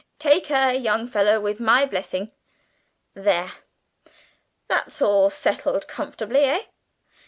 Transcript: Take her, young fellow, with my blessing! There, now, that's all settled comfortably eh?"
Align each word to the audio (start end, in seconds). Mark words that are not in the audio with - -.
Take 0.17 0.47
her, 0.47 0.73
young 0.73 1.05
fellow, 1.05 1.39
with 1.39 1.59
my 1.59 1.85
blessing! 1.85 2.31
There, 3.13 3.51
now, 4.05 4.11
that's 4.67 4.99
all 4.99 5.29
settled 5.29 5.87
comfortably 5.87 6.39
eh?" 6.45 6.63